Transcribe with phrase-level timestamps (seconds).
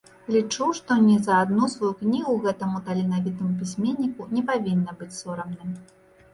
[0.35, 5.73] Лічу, што ні за адну сваю кнігу гэтаму таленавітаму пісьменніку не павінна быць сорамна.